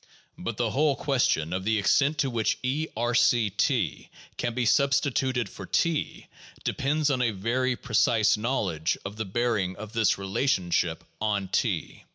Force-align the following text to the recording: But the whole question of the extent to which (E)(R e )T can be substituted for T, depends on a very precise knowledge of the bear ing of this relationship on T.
But 0.35 0.57
the 0.57 0.71
whole 0.71 0.95
question 0.95 1.53
of 1.53 1.63
the 1.63 1.77
extent 1.77 2.17
to 2.17 2.29
which 2.31 2.57
(E)(R 2.63 3.13
e 3.37 3.49
)T 3.51 4.09
can 4.35 4.55
be 4.55 4.65
substituted 4.65 5.47
for 5.47 5.67
T, 5.67 6.25
depends 6.63 7.11
on 7.11 7.21
a 7.21 7.29
very 7.29 7.75
precise 7.75 8.35
knowledge 8.35 8.97
of 9.05 9.17
the 9.17 9.25
bear 9.25 9.59
ing 9.59 9.75
of 9.75 9.93
this 9.93 10.17
relationship 10.17 11.03
on 11.21 11.49
T. 11.49 12.05